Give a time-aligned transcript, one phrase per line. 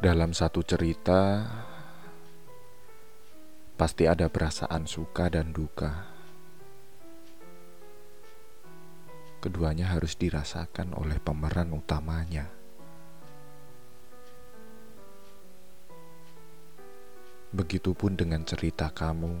[0.00, 1.44] Dalam satu cerita,
[3.76, 6.08] pasti ada perasaan suka dan duka.
[9.44, 12.48] Keduanya harus dirasakan oleh pemeran utamanya.
[17.52, 19.36] Begitupun dengan cerita kamu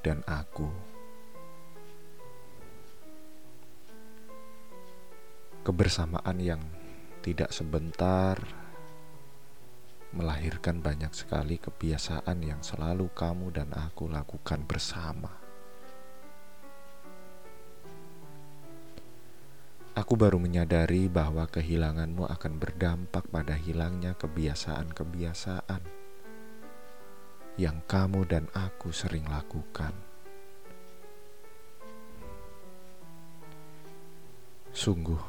[0.00, 0.72] dan aku.
[5.68, 6.64] Kebersamaan yang
[7.20, 8.40] tidak sebentar
[10.10, 15.30] melahirkan banyak sekali kebiasaan yang selalu kamu dan aku lakukan bersama.
[19.94, 25.82] Aku baru menyadari bahwa kehilanganmu akan berdampak pada hilangnya kebiasaan-kebiasaan
[27.60, 29.92] yang kamu dan aku sering lakukan.
[34.72, 35.20] Sungguh,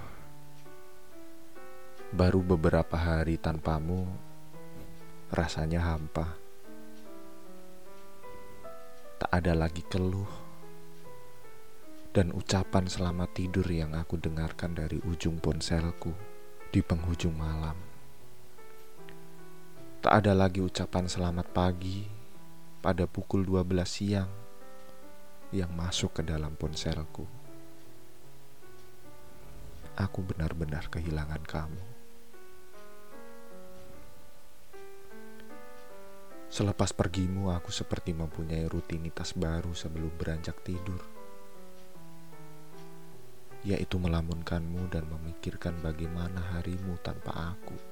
[2.15, 4.30] baru beberapa hari tanpamu
[5.31, 6.35] rasanya hampa.
[9.15, 10.27] Tak ada lagi keluh
[12.11, 16.11] dan ucapan selamat tidur yang aku dengarkan dari ujung ponselku
[16.67, 17.79] di penghujung malam.
[20.03, 22.03] Tak ada lagi ucapan selamat pagi
[22.83, 24.31] pada pukul 12 siang
[25.55, 27.23] yang masuk ke dalam ponselku.
[29.95, 32.00] Aku benar-benar kehilangan kamu.
[36.51, 40.99] Selepas pergimu, aku seperti mempunyai rutinitas baru sebelum beranjak tidur,
[43.63, 47.91] yaitu melamunkanmu dan memikirkan bagaimana harimu tanpa aku.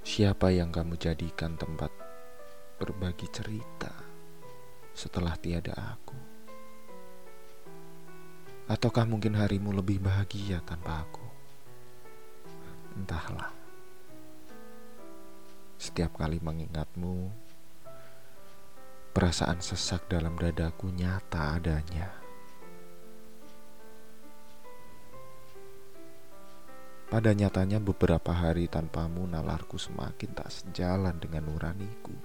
[0.00, 1.92] Siapa yang kamu jadikan tempat
[2.80, 3.92] berbagi cerita
[4.96, 6.16] setelah tiada aku?
[8.70, 11.26] Ataukah mungkin harimu lebih bahagia tanpa aku?
[12.96, 13.41] Entahlah.
[15.92, 17.28] Setiap kali mengingatmu,
[19.12, 22.08] perasaan sesak dalam dadaku nyata adanya.
[27.12, 32.16] Pada nyatanya beberapa hari tanpamu nalarku semakin tak sejalan dengan nuraniku.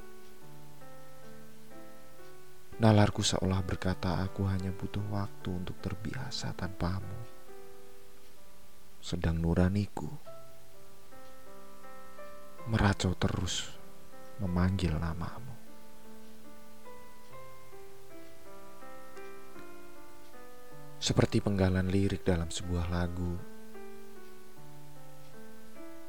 [2.79, 7.19] Nalarku seolah berkata aku hanya butuh waktu untuk terbiasa tanpamu.
[9.03, 10.36] Sedang nuraniku
[12.67, 13.71] meracau terus
[14.43, 15.55] memanggil namamu.
[20.99, 23.39] Seperti penggalan lirik dalam sebuah lagu.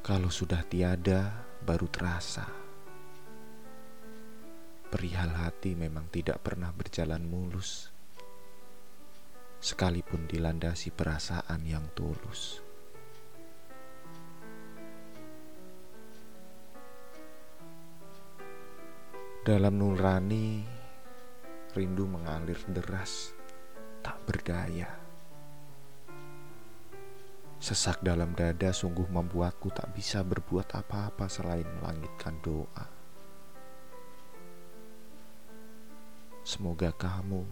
[0.02, 2.48] Kalau sudah tiada, baru terasa.
[4.88, 7.92] Perihal hati memang tidak pernah berjalan mulus,
[9.60, 12.67] sekalipun dilandasi perasaan yang tulus.
[19.48, 20.60] Dalam nurani,
[21.72, 23.32] rindu mengalir deras,
[24.04, 24.92] tak berdaya.
[27.56, 32.92] Sesak dalam dada sungguh membuatku tak bisa berbuat apa-apa selain melangitkan doa.
[36.44, 37.48] Semoga kamu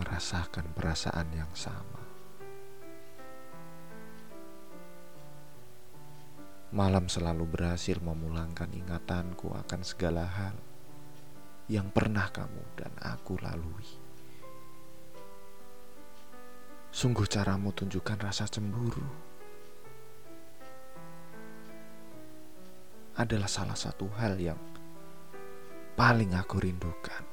[0.00, 2.17] merasakan perasaan yang sama.
[6.68, 10.52] Malam selalu berhasil memulangkan ingatanku akan segala hal
[11.64, 13.88] yang pernah kamu dan aku lalui.
[16.92, 19.00] Sungguh caramu tunjukkan rasa cemburu
[23.16, 24.60] adalah salah satu hal yang
[25.96, 27.24] paling aku rindukan.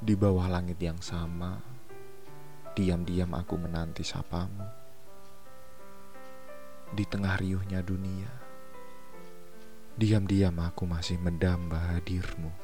[0.00, 1.77] Di bawah langit yang sama,
[2.78, 4.62] diam-diam aku menanti sapamu
[6.94, 8.30] di tengah riuhnya dunia.
[9.98, 12.54] Diam-diam aku masih mendamba hadirmu.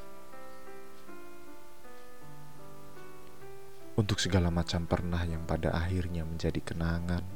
[3.98, 7.26] Untuk segala macam pernah yang pada akhirnya menjadi kenangan,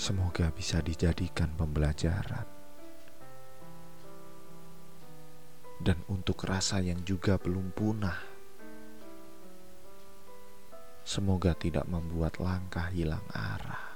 [0.00, 2.48] semoga bisa dijadikan pembelajaran.
[5.84, 8.29] Dan untuk rasa yang juga belum punah,
[11.10, 13.89] semoga tidak membuat langkah hilang arah.